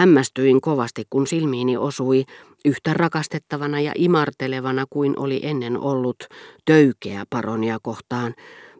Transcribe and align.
Hämmästyin 0.00 0.60
kovasti, 0.60 1.04
kun 1.10 1.26
silmiini 1.26 1.76
osui 1.76 2.24
yhtä 2.64 2.94
rakastettavana 2.94 3.80
ja 3.80 3.92
imartelevana 3.94 4.84
kuin 4.90 5.18
oli 5.18 5.40
ennen 5.42 5.78
ollut 5.78 6.16
töykeä 6.64 7.24
paronia 7.30 7.78
kohtaan, 7.82 8.34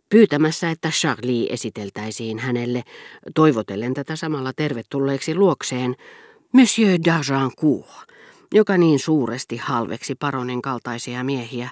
pyytämässä, 0.09 0.71
että 0.71 0.89
Charlie 0.89 1.47
esiteltäisiin 1.51 2.39
hänelle, 2.39 2.83
toivotellen 3.35 3.95
tätä 3.95 4.17
samalla 4.17 4.53
tervetulleeksi 4.57 5.35
luokseen, 5.35 5.97
Monsieur 6.53 6.99
d'Argencourt, 7.09 8.15
joka 8.55 8.79
niin 8.79 8.99
suuresti 8.99 9.57
halveksi 9.57 10.15
paronin 10.15 10.63
kaltaisia 10.63 11.25
miehiä. 11.25 11.71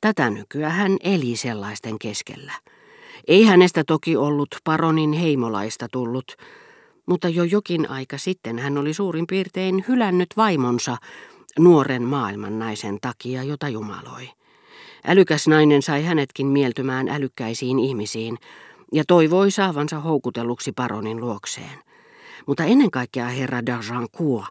Tätä 0.00 0.30
nykyään 0.30 0.72
hän 0.72 0.96
eli 1.00 1.36
sellaisten 1.36 1.98
keskellä. 1.98 2.52
Ei 3.28 3.44
hänestä 3.44 3.84
toki 3.86 4.16
ollut 4.16 4.48
paronin 4.64 5.12
heimolaista 5.12 5.86
tullut, 5.92 6.36
mutta 7.08 7.28
jo 7.28 7.44
jokin 7.44 7.90
aika 7.90 8.18
sitten 8.18 8.58
hän 8.58 8.78
oli 8.78 8.94
suurin 8.94 9.26
piirtein 9.26 9.84
hylännyt 9.88 10.28
vaimonsa 10.36 10.96
nuoren 11.58 12.02
maailman 12.02 12.58
naisen 12.58 12.98
takia, 13.00 13.42
jota 13.42 13.68
jumaloi. 13.68 14.30
Älykäs 15.04 15.48
nainen 15.48 15.82
sai 15.82 16.04
hänetkin 16.04 16.46
mieltymään 16.46 17.08
älykkäisiin 17.08 17.78
ihmisiin 17.78 18.38
ja 18.92 19.04
toivoi 19.06 19.50
saavansa 19.50 20.00
houkutelluksi 20.00 20.72
paronin 20.72 21.20
luokseen. 21.20 21.78
Mutta 22.46 22.64
ennen 22.64 22.90
kaikkea 22.90 23.28
herra 23.28 23.60
d'Argencourt, 23.60 24.46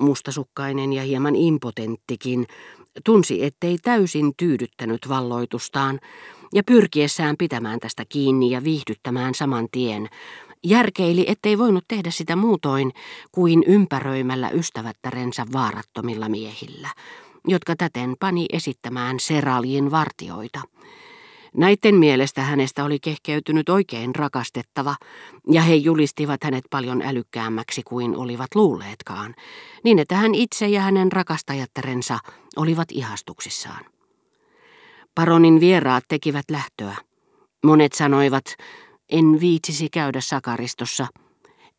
mustasukkainen 0.00 0.92
ja 0.92 1.02
hieman 1.02 1.36
impotenttikin, 1.36 2.46
tunsi, 3.04 3.44
ettei 3.44 3.78
täysin 3.78 4.32
tyydyttänyt 4.36 5.08
valloitustaan, 5.08 6.00
ja 6.54 6.62
pyrkiessään 6.66 7.36
pitämään 7.38 7.80
tästä 7.80 8.04
kiinni 8.08 8.50
ja 8.50 8.64
viihdyttämään 8.64 9.34
saman 9.34 9.68
tien, 9.72 10.08
järkeili, 10.64 11.24
ettei 11.28 11.58
voinut 11.58 11.84
tehdä 11.88 12.10
sitä 12.10 12.36
muutoin 12.36 12.92
kuin 13.32 13.62
ympäröimällä 13.66 14.50
ystävättärensä 14.50 15.46
vaarattomilla 15.52 16.28
miehillä, 16.28 16.88
jotka 17.48 17.76
täten 17.76 18.14
pani 18.20 18.46
esittämään 18.52 19.20
Seralin 19.20 19.90
vartioita. 19.90 20.60
Näiden 21.56 21.94
mielestä 21.94 22.42
hänestä 22.42 22.84
oli 22.84 22.98
kehkeytynyt 23.00 23.68
oikein 23.68 24.14
rakastettava, 24.14 24.94
ja 25.50 25.62
he 25.62 25.74
julistivat 25.74 26.44
hänet 26.44 26.64
paljon 26.70 27.02
älykkäämmäksi 27.02 27.82
kuin 27.82 28.16
olivat 28.16 28.54
luulleetkaan, 28.54 29.34
niin 29.84 29.98
että 29.98 30.14
hän 30.14 30.34
itse 30.34 30.68
ja 30.68 30.80
hänen 30.80 31.12
rakastajattarensa 31.12 32.18
olivat 32.56 32.88
ihastuksissaan. 32.92 33.84
Paronin 35.14 35.60
vieraat 35.60 36.04
tekivät 36.08 36.44
lähtöä. 36.50 36.96
Monet 37.64 37.92
sanoivat, 37.92 38.44
en 39.12 39.40
viitsisi 39.40 39.88
käydä 39.88 40.20
sakaristossa, 40.20 41.06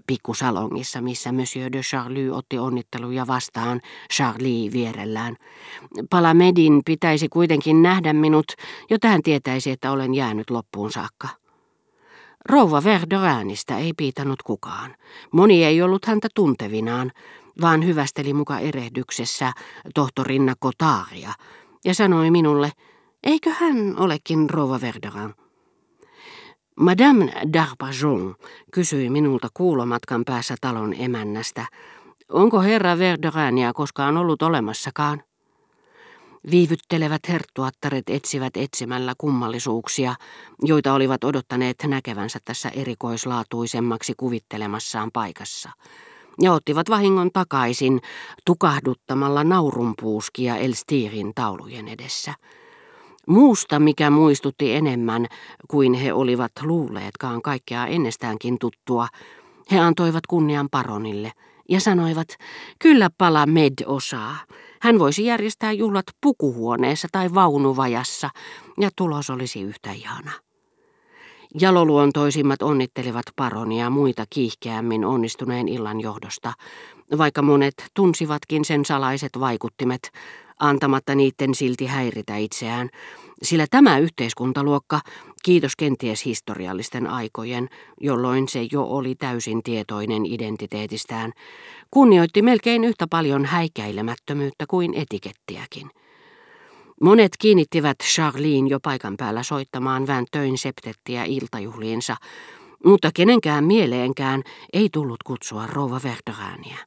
pikkusalongissa, 0.07 1.01
missä 1.01 1.31
Monsieur 1.31 1.71
de 1.71 1.81
Charlie 1.81 2.31
otti 2.31 2.59
onnitteluja 2.59 3.27
vastaan 3.27 3.81
Charlie 4.13 4.71
vierellään. 4.71 5.35
Palamedin 6.09 6.81
pitäisi 6.85 7.29
kuitenkin 7.29 7.81
nähdä 7.81 8.13
minut, 8.13 8.45
jotta 8.89 9.07
hän 9.07 9.23
tietäisi, 9.23 9.71
että 9.71 9.91
olen 9.91 10.13
jäänyt 10.13 10.49
loppuun 10.49 10.91
saakka. 10.91 11.27
Rouva 12.49 12.83
Verderäänistä 12.83 13.77
ei 13.77 13.93
piitannut 13.93 14.43
kukaan. 14.43 14.95
Moni 15.31 15.63
ei 15.63 15.81
ollut 15.81 16.05
häntä 16.05 16.27
tuntevinaan, 16.35 17.11
vaan 17.61 17.85
hyvästeli 17.85 18.33
muka 18.33 18.59
erehdyksessä 18.59 19.53
tohtorinna 19.95 20.53
Kotaaria 20.59 21.33
ja 21.85 21.93
sanoi 21.93 22.31
minulle, 22.31 22.71
eikö 23.23 23.49
hän 23.49 23.97
olekin 23.97 24.49
rouva 24.49 24.81
Verderään. 24.81 25.33
Madame 26.75 27.25
d'Arpajon 27.25 28.35
kysyi 28.71 29.09
minulta 29.09 29.47
kuulomatkan 29.53 30.23
päässä 30.25 30.55
talon 30.61 30.93
emännästä, 30.97 31.66
onko 32.29 32.61
herra 32.61 32.97
Verderania 32.97 33.73
koskaan 33.73 34.17
ollut 34.17 34.41
olemassakaan. 34.41 35.23
Viivyttelevät 36.51 37.21
herttuattaret 37.29 38.03
etsivät 38.09 38.57
etsimällä 38.57 39.13
kummallisuuksia, 39.17 40.16
joita 40.61 40.94
olivat 40.94 41.23
odottaneet 41.23 41.78
näkevänsä 41.88 42.39
tässä 42.45 42.69
erikoislaatuisemmaksi 42.69 44.13
kuvittelemassaan 44.17 45.09
paikassa, 45.13 45.69
ja 46.41 46.53
ottivat 46.53 46.90
vahingon 46.90 47.31
takaisin 47.31 48.01
tukahduttamalla 48.45 49.44
naurunpuuskia 49.44 50.57
Elstirin 50.57 51.31
taulujen 51.35 51.88
edessä. 51.88 52.34
Muusta, 53.28 53.79
mikä 53.79 54.09
muistutti 54.09 54.73
enemmän 54.73 55.25
kuin 55.67 55.94
he 55.94 56.13
olivat 56.13 56.51
luulleetkaan 56.61 57.41
kaikkea 57.41 57.85
ennestäänkin 57.85 58.59
tuttua, 58.59 59.07
he 59.72 59.79
antoivat 59.79 60.28
kunnian 60.28 60.67
paronille 60.72 61.31
ja 61.69 61.79
sanoivat, 61.79 62.28
kyllä 62.79 63.09
pala 63.17 63.45
Med 63.45 63.73
osaa. 63.85 64.38
Hän 64.81 65.00
voisi 65.00 65.25
järjestää 65.25 65.72
juhlat 65.72 66.06
pukuhuoneessa 66.22 67.07
tai 67.11 67.34
vaunuvajassa, 67.34 68.29
ja 68.79 68.89
tulos 68.95 69.29
olisi 69.29 69.61
yhtä 69.61 69.91
ihana. 69.91 70.31
Jaloluontoisimmat 71.61 72.61
onnittelivat 72.61 73.25
paronia 73.35 73.90
muita 73.90 74.25
kiihkeämmin 74.29 75.05
onnistuneen 75.05 75.67
illan 75.67 76.01
johdosta, 76.01 76.53
vaikka 77.17 77.41
monet 77.41 77.73
tunsivatkin 77.94 78.66
sen 78.66 78.85
salaiset 78.85 79.40
vaikuttimet, 79.40 80.11
antamatta 80.59 81.16
niiden 81.16 81.56
silti 81.56 81.86
häiritä 81.86 82.38
itseään, 82.38 82.90
sillä 83.44 83.66
tämä 83.72 83.97
yhteiskuntaluokka, 83.97 85.00
kiitos 85.44 85.75
kenties 85.75 86.25
historiallisten 86.25 87.08
aikojen, 87.08 87.69
jolloin 88.02 88.47
se 88.47 88.68
jo 88.72 88.84
oli 88.84 89.16
täysin 89.16 89.64
tietoinen 89.64 90.25
identiteetistään, 90.25 91.31
kunnioitti 91.91 92.41
melkein 92.41 92.84
yhtä 92.84 93.08
paljon 93.09 93.46
häikäilemättömyyttä 93.46 94.66
kuin 94.68 94.94
etikettiäkin. 94.94 95.90
Monet 97.02 97.31
kiinnittivät 97.40 97.97
Charlene 98.03 98.70
jo 98.70 98.80
paikan 98.80 99.18
päällä 99.18 99.44
soittamaan 99.44 100.08
Väntöin 100.08 100.58
septettiä 100.58 101.24
iltajuhliinsa, 101.24 102.16
mutta 102.85 103.09
kenenkään 103.14 103.64
mieleenkään 103.64 104.44
ei 104.74 104.90
tullut 104.94 105.24
kutsua 105.24 105.68
rouva 105.68 106.02
Verderääniä. 106.03 106.78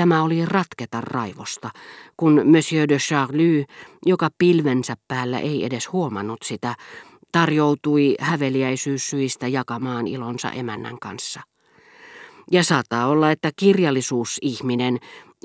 Tämä 0.00 0.22
oli 0.22 0.44
ratketa 0.46 1.00
raivosta, 1.00 1.70
kun 2.16 2.42
Monsieur 2.44 2.88
de 2.88 2.98
Charlie, 2.98 3.64
joka 4.06 4.28
pilvensä 4.38 4.94
päällä 5.08 5.38
ei 5.38 5.64
edes 5.64 5.92
huomannut 5.92 6.42
sitä, 6.42 6.74
tarjoutui 7.32 8.14
häveliäisyyssyistä 8.20 9.48
jakamaan 9.48 10.06
ilonsa 10.06 10.50
emännän 10.50 10.98
kanssa. 10.98 11.40
Ja 12.50 12.64
saattaa 12.64 13.06
olla, 13.06 13.30
että 13.30 13.50
kirjallisuusihminen 13.56 14.98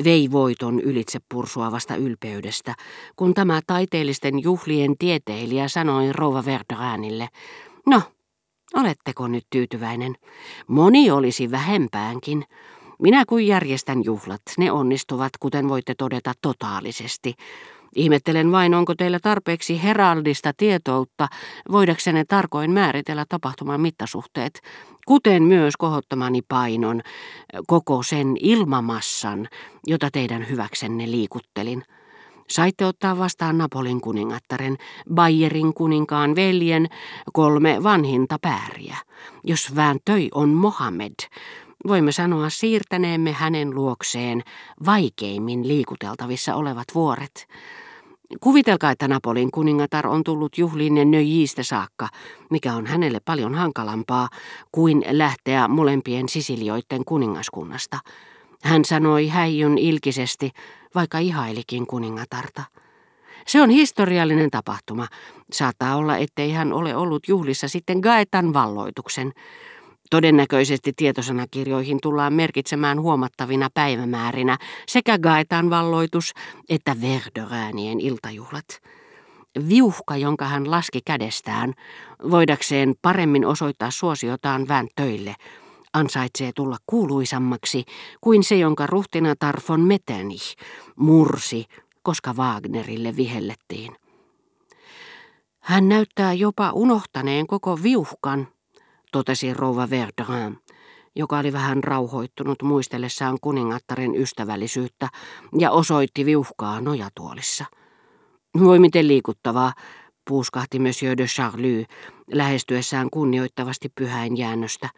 vei 0.04 0.32
voiton 0.32 0.80
ylitse 0.80 1.20
pursuavasta 1.30 1.96
ylpeydestä, 1.96 2.74
kun 3.16 3.34
tämä 3.34 3.62
taiteellisten 3.68 4.44
juhlien 4.44 4.98
tieteilijä 4.98 5.68
sanoi 5.68 6.14
rouva 6.14 6.46
Verderäänille, 6.46 7.28
no, 7.86 8.02
oletteko 8.74 9.28
nyt 9.28 9.46
tyytyväinen? 9.50 10.16
Moni 10.68 11.12
olisi 11.12 11.52
vähempäänkin, 11.52 12.46
minä 13.02 13.24
kun 13.26 13.48
järjestän 13.48 14.06
juhlat, 14.06 14.42
ne 14.58 14.72
onnistuvat, 14.72 15.32
kuten 15.40 15.70
voitte 15.70 15.94
todeta, 15.98 16.34
totaalisesti. 16.42 17.34
Ihmettelen 17.96 18.52
vain, 18.52 18.74
onko 18.74 18.96
teillä 18.96 19.20
tarpeeksi 19.20 19.84
heraldista 19.84 20.52
tietoutta, 20.58 21.28
voidaksenne 21.72 22.26
tarkoin 22.26 22.72
määritellä 22.72 23.26
tapahtuman 23.30 23.82
mittasuhteet, 23.82 24.62
kuten 25.06 25.44
myös 25.44 25.78
kohottamani 25.78 26.42
painon, 26.48 27.02
koko 27.68 28.04
sen 28.04 28.38
ilmamassan, 28.40 29.48
jota 29.88 30.10
teidän 30.12 30.50
hyväksenne 30.50 31.12
liikuttelin. 31.12 31.84
Saitte 32.50 32.86
ottaa 32.86 33.18
vastaan 33.18 33.58
Napolin 33.58 34.02
kuningattaren, 34.02 34.78
Bayerin 35.14 35.74
kuninkaan 35.74 36.36
veljen, 36.36 36.88
kolme 37.34 37.84
vanhinta 37.84 38.38
pääriä. 38.42 38.98
Jos 39.44 39.76
vääntöi 39.76 40.30
on 40.34 40.50
Mohammed, 40.50 41.14
Voimme 41.88 42.12
sanoa 42.12 42.50
siirtäneemme 42.50 43.32
hänen 43.32 43.76
luokseen 43.76 44.44
vaikeimmin 44.86 45.68
liikuteltavissa 45.68 46.56
olevat 46.56 46.86
vuoret. 46.96 47.48
Kuvitelkaa, 48.40 48.92
että 48.92 49.08
Napolin 49.08 49.52
kuningatar 49.52 50.08
on 50.08 50.24
tullut 50.24 50.58
juhliin 50.58 51.12
nöjistä 51.12 51.64
saakka, 51.64 52.08
mikä 52.50 52.74
on 52.74 52.86
hänelle 52.86 53.20
paljon 53.26 53.56
hankalampaa 53.56 54.30
kuin 54.72 55.04
lähteä 55.10 55.68
molempien 55.68 56.30
sisilioiden 56.30 57.06
kuningaskunnasta. 57.06 58.00
Hän 58.64 58.86
sanoi 58.86 59.28
häijyn 59.28 59.78
ilkisesti, 59.78 60.52
vaikka 60.96 61.20
ihailikin 61.20 61.88
kuningatarta. 61.88 62.64
Se 63.48 63.62
on 63.62 63.70
historiallinen 63.70 64.52
tapahtuma. 64.52 65.08
Saattaa 65.52 65.96
olla, 65.96 66.18
ettei 66.18 66.52
hän 66.52 66.74
ole 66.74 66.96
ollut 66.96 67.28
juhlissa 67.28 67.68
sitten 67.68 68.00
Gaetan 68.00 68.54
valloituksen. 68.54 69.34
Todennäköisesti 70.10 70.94
tietosanakirjoihin 70.96 71.98
tullaan 72.02 72.34
merkitsemään 72.34 73.02
huomattavina 73.02 73.70
päivämäärinä 73.74 74.58
sekä 74.88 75.18
Gaetan 75.20 75.70
valloitus 75.70 76.32
että 76.70 76.96
Verderäänien 77.02 78.00
iltajuhlat. 78.00 78.66
Viuhka, 79.70 80.18
jonka 80.18 80.46
hän 80.46 80.72
laski 80.72 81.00
kädestään, 81.06 81.74
voidakseen 82.32 82.94
paremmin 83.02 83.46
osoittaa 83.46 83.92
suosiotaan 83.92 84.68
vään 84.68 84.88
töille, 84.96 85.36
ansaitsee 85.94 86.52
tulla 86.56 86.78
kuuluisammaksi 86.88 87.84
kuin 88.22 88.44
se, 88.44 88.56
jonka 88.56 88.88
ruhtinatar 88.88 89.60
von 89.70 89.82
Metternich 89.82 90.56
mursi, 90.96 91.66
koska 92.04 92.34
Wagnerille 92.34 93.16
vihellettiin. 93.16 93.96
Hän 95.60 95.90
näyttää 95.90 96.34
jopa 96.34 96.72
unohtaneen 96.72 97.48
koko 97.48 97.84
viuhkan, 97.84 98.48
totesi 99.16 99.54
rouva 99.54 99.90
Verderin, 99.90 100.58
joka 101.16 101.38
oli 101.38 101.54
vähän 101.54 101.84
rauhoittunut 101.84 102.62
muistellessaan 102.62 103.38
kuningattaren 103.42 104.16
ystävällisyyttä 104.16 105.10
ja 105.58 105.72
osoitti 105.72 106.26
viuhkaa 106.26 106.82
nojatuolissa. 106.82 107.66
Voi 108.60 108.80
miten 108.80 109.08
liikuttavaa, 109.08 109.74
puuskahti 110.30 110.80
Monsieur 110.80 111.18
de 111.18 111.26
Charlie 111.26 111.86
lähestyessään 112.32 113.10
kunnioittavasti 113.10 113.90
pyhäin 113.90 114.38
jäännöstä. 114.38 114.90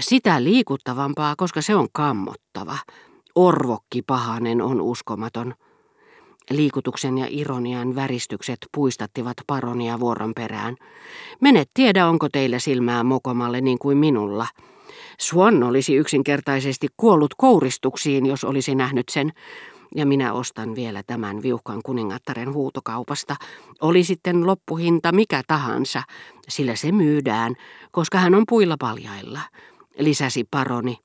Sitä 0.00 0.44
liikuttavampaa, 0.44 1.34
koska 1.36 1.62
se 1.62 1.74
on 1.74 1.88
kammottava. 1.92 2.78
Orvokki 3.34 4.02
pahanen 4.02 4.62
on 4.62 4.80
uskomaton. 4.80 5.54
Liikutuksen 6.50 7.18
ja 7.18 7.26
ironian 7.30 7.94
väristykset 7.94 8.58
puistattivat 8.74 9.36
paronia 9.46 10.00
vuoron 10.00 10.32
perään. 10.34 10.76
Menet 11.40 11.70
tiedä, 11.74 12.06
onko 12.08 12.28
teillä 12.28 12.58
silmää 12.58 13.04
mokomalle 13.04 13.60
niin 13.60 13.78
kuin 13.78 13.98
minulla. 13.98 14.46
Swan 15.20 15.62
olisi 15.62 15.94
yksinkertaisesti 15.94 16.88
kuollut 16.96 17.34
kouristuksiin, 17.34 18.26
jos 18.26 18.44
olisi 18.44 18.74
nähnyt 18.74 19.08
sen. 19.08 19.32
Ja 19.96 20.06
minä 20.06 20.32
ostan 20.32 20.74
vielä 20.74 21.02
tämän 21.06 21.42
viuhkan 21.42 21.80
kuningattaren 21.84 22.52
huutokaupasta. 22.52 23.36
Oli 23.80 24.04
sitten 24.04 24.46
loppuhinta 24.46 25.12
mikä 25.12 25.42
tahansa, 25.46 26.02
sillä 26.48 26.76
se 26.76 26.92
myydään, 26.92 27.54
koska 27.90 28.18
hän 28.18 28.34
on 28.34 28.44
puilla 28.48 28.76
paljailla, 28.78 29.40
lisäsi 29.98 30.44
paroni 30.50 30.98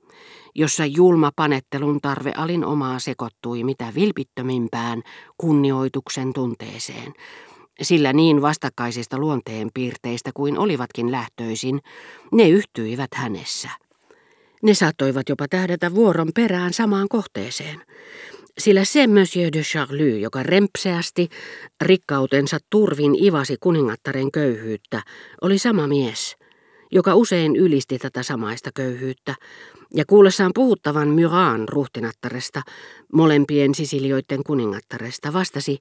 jossa 0.57 0.86
julma 0.86 1.31
panettelun 1.36 2.01
tarve 2.01 2.31
alin 2.36 2.65
omaa 2.65 3.00
sekoittui 3.00 3.63
mitä 3.63 3.92
vilpittömimpään 3.95 5.01
kunnioituksen 5.38 6.33
tunteeseen, 6.33 7.13
sillä 7.81 8.13
niin 8.13 8.42
vastakkaisista 8.42 9.18
luonteen 9.18 9.69
piirteistä 9.74 10.31
kuin 10.33 10.57
olivatkin 10.57 11.12
lähtöisin, 11.12 11.80
ne 12.31 12.50
yhtyivät 12.50 13.09
hänessä. 13.15 13.69
Ne 14.63 14.74
saattoivat 14.74 15.30
jopa 15.30 15.48
tähdätä 15.48 15.95
vuoron 15.95 16.30
perään 16.36 16.74
samaan 16.74 17.07
kohteeseen, 17.10 17.81
sillä 18.57 18.86
se 18.86 19.07
Monsieur 19.07 19.53
de 19.53 19.62
Charlie, 19.62 20.19
joka 20.19 20.44
rempseästi 20.44 21.30
rikkautensa 21.81 22.57
turvin 22.69 23.24
ivasi 23.24 23.57
kuningattaren 23.60 24.31
köyhyyttä, 24.31 25.01
oli 25.42 25.57
sama 25.57 25.88
mies, 25.88 26.38
joka 26.92 27.16
usein 27.16 27.56
ylisti 27.56 27.98
tätä 27.98 28.24
samaista 28.24 28.69
köyhyyttä, 28.75 29.36
ja 29.94 30.06
kuullessaan 30.06 30.51
puhuttavan 30.56 31.07
Myraan 31.07 31.69
ruhtinattaresta, 31.69 32.62
molempien 33.13 33.75
sisilioiden 33.75 34.44
kuningattaresta, 34.44 35.34
vastasi, 35.34 35.78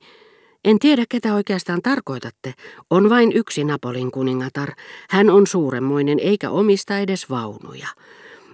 en 0.64 0.78
tiedä 0.78 1.04
ketä 1.08 1.34
oikeastaan 1.34 1.82
tarkoitatte, 1.82 2.54
on 2.90 3.10
vain 3.10 3.32
yksi 3.32 3.64
Napolin 3.64 4.10
kuningatar, 4.10 4.72
hän 5.10 5.30
on 5.30 5.46
suuremmoinen 5.46 6.18
eikä 6.18 6.50
omista 6.50 6.98
edes 6.98 7.30
vaunuja. 7.30 7.88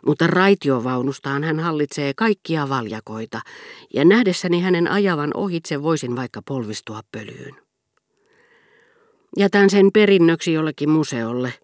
Mutta 0.06 0.26
raitiovaunustaan 0.26 1.44
hän 1.44 1.60
hallitsee 1.60 2.12
kaikkia 2.16 2.68
valjakoita, 2.68 3.40
ja 3.94 4.04
nähdessäni 4.04 4.60
hänen 4.60 4.90
ajavan 4.90 5.30
ohitse 5.34 5.82
voisin 5.82 6.16
vaikka 6.16 6.42
polvistua 6.42 7.00
pölyyn. 7.12 7.71
Jätän 9.36 9.70
sen 9.70 9.92
perinnöksi 9.92 10.52
jollekin 10.52 10.90
museolle. 10.90 11.54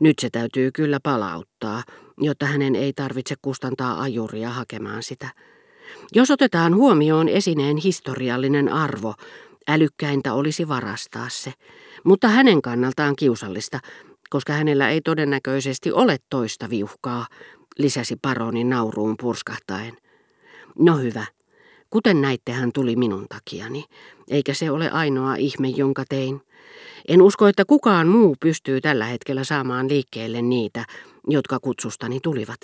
Nyt 0.00 0.18
se 0.18 0.30
täytyy 0.30 0.70
kyllä 0.72 0.98
palauttaa, 1.02 1.82
jotta 2.20 2.46
hänen 2.46 2.76
ei 2.76 2.92
tarvitse 2.92 3.34
kustantaa 3.42 4.00
ajuria 4.00 4.50
hakemaan 4.50 5.02
sitä. 5.02 5.28
Jos 6.12 6.30
otetaan 6.30 6.74
huomioon 6.74 7.28
esineen 7.28 7.76
historiallinen 7.76 8.68
arvo, 8.68 9.14
älykkäintä 9.68 10.32
olisi 10.32 10.68
varastaa 10.68 11.28
se, 11.28 11.52
mutta 12.04 12.28
hänen 12.28 12.62
kannaltaan 12.62 13.16
kiusallista, 13.16 13.80
koska 14.30 14.52
hänellä 14.52 14.90
ei 14.90 15.00
todennäköisesti 15.00 15.92
ole 15.92 16.16
toista 16.30 16.70
viuhkaa, 16.70 17.26
lisäsi 17.78 18.16
paroni 18.22 18.64
nauruun 18.64 19.14
purskahtaen. 19.20 19.96
No 20.78 20.98
hyvä, 20.98 21.26
kuten 21.90 22.20
näitte 22.20 22.52
hän 22.52 22.70
tuli 22.74 22.96
minun 22.96 23.26
takiani, 23.28 23.84
eikä 24.30 24.54
se 24.54 24.70
ole 24.70 24.90
ainoa 24.90 25.34
ihme, 25.36 25.68
jonka 25.68 26.04
tein. 26.08 26.40
En 27.08 27.22
usko, 27.22 27.46
että 27.46 27.64
kukaan 27.64 28.08
muu 28.08 28.36
pystyy 28.40 28.80
tällä 28.80 29.04
hetkellä 29.04 29.44
saamaan 29.44 29.88
liikkeelle 29.88 30.42
niitä, 30.42 30.84
jotka 31.28 31.58
kutsustani 31.60 32.20
tulivat. 32.22 32.60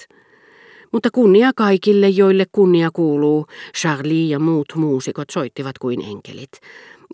Mutta 0.93 1.09
kunnia 1.11 1.50
kaikille, 1.56 2.09
joille 2.09 2.47
kunnia 2.53 2.91
kuuluu. 2.93 3.47
Charlie 3.76 4.29
ja 4.31 4.38
muut 4.38 4.73
muusikot 4.75 5.31
soittivat 5.31 5.79
kuin 5.79 6.03
enkelit. 6.03 6.50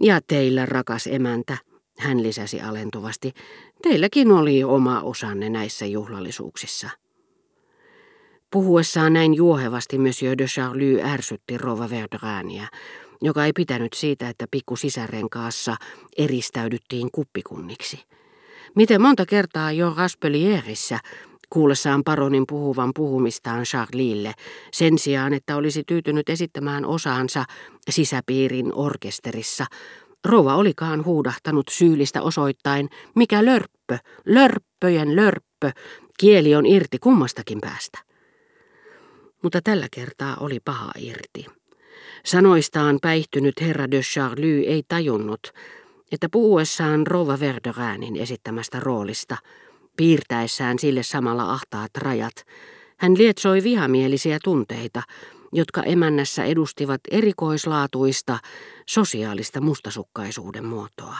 Ja 0.00 0.20
teillä, 0.26 0.66
rakas 0.66 1.06
emäntä, 1.06 1.58
hän 1.98 2.22
lisäsi 2.22 2.60
alentuvasti, 2.60 3.32
teilläkin 3.82 4.32
oli 4.32 4.64
oma 4.64 5.00
osanne 5.00 5.50
näissä 5.50 5.86
juhlallisuuksissa. 5.86 6.90
Puhuessaan 8.52 9.12
näin 9.12 9.34
juohevasti 9.34 9.98
Monsieur 9.98 10.38
de 10.38 10.44
Charlie 10.44 11.02
ärsytti 11.02 11.58
Rova 11.58 11.90
Verdrania, 11.90 12.66
joka 13.22 13.44
ei 13.44 13.52
pitänyt 13.52 13.92
siitä, 13.92 14.28
että 14.28 14.46
pikku 14.50 14.76
sisärenkaassa 14.76 15.76
eristäydyttiin 16.16 17.08
kuppikunniksi. 17.12 18.04
Miten 18.74 19.02
monta 19.02 19.26
kertaa 19.26 19.72
jo 19.72 19.94
Raspelierissä 19.96 20.98
kuullessaan 21.50 22.04
paronin 22.04 22.44
puhuvan 22.48 22.90
puhumistaan 22.94 23.62
Charlille, 23.62 24.32
sen 24.72 24.98
sijaan, 24.98 25.34
että 25.34 25.56
olisi 25.56 25.82
tyytynyt 25.86 26.28
esittämään 26.28 26.84
osaansa 26.84 27.44
sisäpiirin 27.90 28.74
orkesterissa, 28.74 29.66
Rova 30.24 30.54
olikaan 30.54 31.04
huudahtanut 31.04 31.68
syyllistä 31.70 32.22
osoittain, 32.22 32.88
mikä 33.14 33.44
lörppö, 33.44 33.98
lörppöjen 34.26 35.16
lörppö, 35.16 35.70
kieli 36.18 36.54
on 36.54 36.66
irti 36.66 36.98
kummastakin 36.98 37.58
päästä. 37.60 38.09
Mutta 39.42 39.60
tällä 39.64 39.86
kertaa 39.90 40.36
oli 40.40 40.60
paha 40.64 40.90
irti. 40.98 41.46
Sanoistaan 42.24 42.98
päihtynyt 43.02 43.60
herra 43.60 43.90
de 43.90 44.00
Charlie 44.00 44.66
ei 44.66 44.82
tajunnut, 44.88 45.40
että 46.12 46.28
puhuessaan 46.32 47.06
Rova 47.06 47.40
Verderäänin 47.40 48.16
esittämästä 48.16 48.80
roolista, 48.80 49.36
piirtäessään 49.96 50.78
sille 50.78 51.02
samalla 51.02 51.52
ahtaat 51.52 51.90
rajat, 51.98 52.46
hän 52.96 53.18
lietsoi 53.18 53.62
vihamielisiä 53.62 54.38
tunteita, 54.44 55.02
jotka 55.52 55.82
emännässä 55.82 56.44
edustivat 56.44 57.00
erikoislaatuista 57.10 58.38
sosiaalista 58.86 59.60
mustasukkaisuuden 59.60 60.64
muotoa. 60.64 61.16